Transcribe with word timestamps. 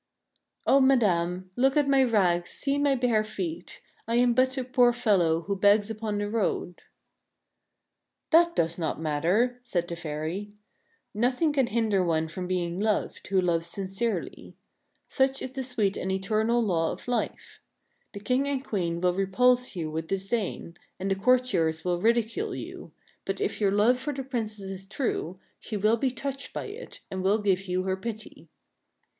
"O 0.73 0.79
madame, 0.81 1.51
look 1.55 1.77
at 1.77 1.87
my 1.87 2.03
rags, 2.03 2.49
see 2.49 2.79
my 2.79 2.95
bare 2.95 3.23
feet. 3.23 3.83
I 4.07 4.15
am 4.15 4.33
but 4.33 4.57
a 4.57 4.63
poor 4.63 4.93
fellow 4.93 5.41
who 5.43 5.55
begs 5.55 5.91
upon 5.91 6.17
the 6.17 6.27
road."" 6.27 6.81
That 8.31 8.55
does 8.55 8.79
not 8.79 8.99
matter," 8.99 9.59
said 9.61 9.87
the 9.87 9.95
fairy." 9.95 10.53
Nothing 11.13 11.53
can 11.53 11.67
hinder 11.67 12.03
one 12.03 12.29
from 12.29 12.47
being 12.47 12.79
loved, 12.79 13.27
who 13.27 13.39
loves 13.39 13.67
sincerely. 13.67 14.57
Such 15.07 15.39
is 15.39 15.51
the 15.51 15.63
sweet 15.63 15.95
and 15.95 16.11
eternal 16.11 16.65
law 16.65 16.91
of 16.91 17.07
life. 17.07 17.59
The 18.13 18.21
King 18.21 18.47
and 18.47 18.65
Queen 18.65 19.01
will 19.01 19.13
re 19.13 19.27
pulse 19.27 19.75
you 19.75 19.91
with 19.91 20.07
disdain, 20.07 20.77
and 20.99 21.11
the 21.11 21.15
courtiers 21.15 21.85
will 21.85 22.01
ridicule 22.01 22.55
you; 22.55 22.91
but, 23.23 23.39
if 23.39 23.61
your 23.61 23.71
love 23.71 23.99
for 23.99 24.13
the 24.13 24.23
Princess 24.23 24.61
is 24.65 24.87
true, 24.87 25.39
she 25.59 25.77
will 25.77 25.95
be 25.95 26.09
touched 26.09 26.53
by 26.53 26.65
it, 26.65 27.01
and 27.11 27.21
will 27.21 27.37
give 27.37 27.67
you 27.67 27.83
her 27.83 27.95
pity." 27.95 28.49